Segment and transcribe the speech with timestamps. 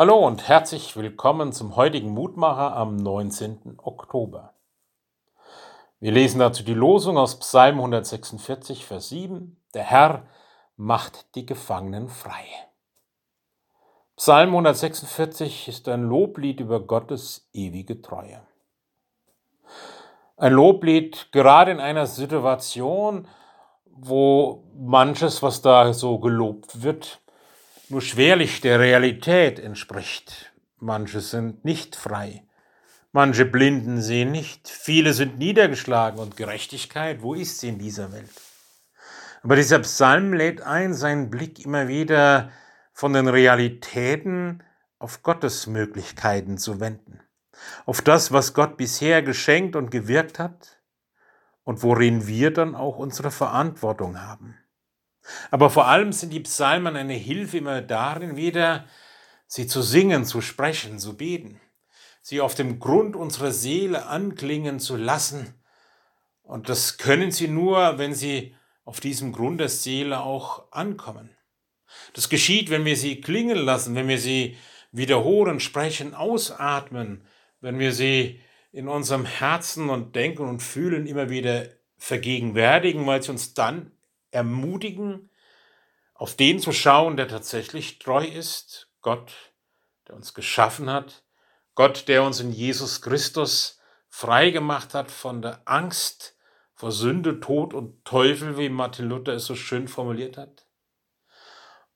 [0.00, 3.80] Hallo und herzlich willkommen zum heutigen Mutmacher am 19.
[3.82, 4.54] Oktober.
[5.98, 9.60] Wir lesen dazu die Losung aus Psalm 146, Vers 7.
[9.74, 10.22] Der Herr
[10.76, 12.46] macht die Gefangenen frei.
[14.14, 18.40] Psalm 146 ist ein Loblied über Gottes ewige Treue.
[20.36, 23.26] Ein Loblied gerade in einer Situation,
[23.84, 27.20] wo manches, was da so gelobt wird,
[27.90, 30.52] nur schwerlich der Realität entspricht.
[30.78, 32.44] Manche sind nicht frei.
[33.12, 34.68] Manche Blinden sehen nicht.
[34.68, 38.30] Viele sind niedergeschlagen und Gerechtigkeit, wo ist sie in dieser Welt?
[39.42, 42.50] Aber dieser Psalm lädt ein, seinen Blick immer wieder
[42.92, 44.62] von den Realitäten
[44.98, 47.20] auf Gottes Möglichkeiten zu wenden.
[47.86, 50.78] Auf das, was Gott bisher geschenkt und gewirkt hat
[51.64, 54.58] und worin wir dann auch unsere Verantwortung haben.
[55.50, 58.86] Aber vor allem sind die Psalmen eine Hilfe immer darin wieder,
[59.46, 61.60] sie zu singen, zu sprechen, zu beten,
[62.22, 65.54] sie auf dem Grund unserer Seele anklingen zu lassen.
[66.42, 71.30] Und das können sie nur, wenn sie auf diesem Grund der Seele auch ankommen.
[72.14, 74.56] Das geschieht, wenn wir sie klingen lassen, wenn wir sie
[74.92, 77.24] wiederholen, sprechen, ausatmen,
[77.60, 78.40] wenn wir sie
[78.72, 83.92] in unserem Herzen und Denken und Fühlen immer wieder vergegenwärtigen, weil sie uns dann
[84.30, 85.30] ermutigen,
[86.14, 89.32] auf den zu schauen, der tatsächlich treu ist, Gott,
[90.06, 91.24] der uns geschaffen hat,
[91.74, 96.36] Gott, der uns in Jesus Christus frei gemacht hat von der Angst
[96.74, 100.66] vor Sünde, Tod und Teufel, wie Martin Luther es so schön formuliert hat.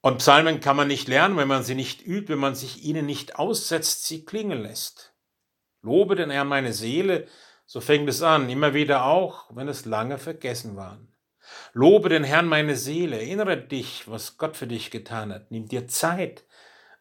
[0.00, 3.06] Und Psalmen kann man nicht lernen, wenn man sie nicht übt, wenn man sich ihnen
[3.06, 5.14] nicht aussetzt, sie klingen lässt.
[5.80, 7.28] Lobe den Herrn meine Seele,
[7.66, 11.11] so fängt es an, immer wieder auch, wenn es lange vergessen waren.
[11.72, 15.50] Lobe den Herrn meine Seele, erinnere dich, was Gott für dich getan hat.
[15.50, 16.44] Nimm dir Zeit,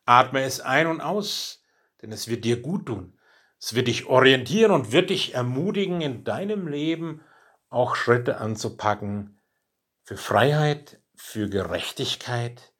[0.06, 1.64] atme es ein und aus,
[2.02, 3.17] denn es wird dir gut tun.
[3.59, 7.22] Es wird dich orientieren und wird dich ermutigen, in deinem Leben
[7.69, 9.40] auch Schritte anzupacken
[10.03, 12.74] für Freiheit, für Gerechtigkeit,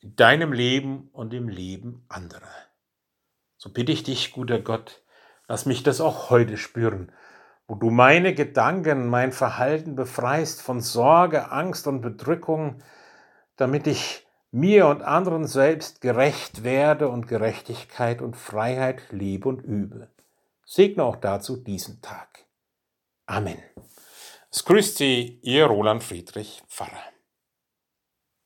[0.00, 2.54] in deinem Leben und im Leben anderer.
[3.56, 5.02] So bitte ich dich, guter Gott,
[5.46, 7.12] lass mich das auch heute spüren
[7.68, 12.82] wo du meine Gedanken, mein Verhalten befreist von Sorge, Angst und Bedrückung,
[13.56, 20.08] damit ich mir und anderen selbst gerecht werde und Gerechtigkeit und Freiheit lebe und übe.
[20.64, 22.46] Segne auch dazu diesen Tag.
[23.26, 23.62] Amen.
[24.50, 27.17] Es grüßt Sie, Ihr Roland Friedrich Pfarrer.